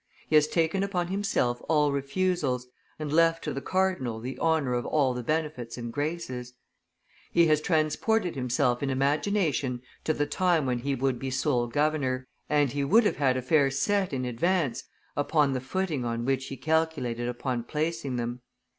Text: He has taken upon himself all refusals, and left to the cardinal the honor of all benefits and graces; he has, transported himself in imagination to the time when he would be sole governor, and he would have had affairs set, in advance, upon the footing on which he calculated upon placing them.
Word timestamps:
He 0.27 0.33
has 0.33 0.47
taken 0.47 0.81
upon 0.81 1.09
himself 1.09 1.61
all 1.69 1.91
refusals, 1.91 2.65
and 2.97 3.13
left 3.13 3.43
to 3.43 3.53
the 3.53 3.61
cardinal 3.61 4.19
the 4.19 4.35
honor 4.39 4.73
of 4.73 4.83
all 4.83 5.13
benefits 5.21 5.77
and 5.77 5.93
graces; 5.93 6.55
he 7.31 7.45
has, 7.45 7.61
transported 7.61 8.33
himself 8.33 8.81
in 8.81 8.89
imagination 8.89 9.83
to 10.05 10.13
the 10.15 10.25
time 10.25 10.65
when 10.65 10.79
he 10.79 10.95
would 10.95 11.19
be 11.19 11.29
sole 11.29 11.67
governor, 11.67 12.25
and 12.49 12.71
he 12.71 12.83
would 12.83 13.03
have 13.03 13.17
had 13.17 13.37
affairs 13.37 13.77
set, 13.77 14.11
in 14.11 14.25
advance, 14.25 14.85
upon 15.15 15.53
the 15.53 15.61
footing 15.61 16.03
on 16.03 16.25
which 16.25 16.47
he 16.47 16.57
calculated 16.57 17.27
upon 17.29 17.63
placing 17.63 18.15
them. 18.15 18.41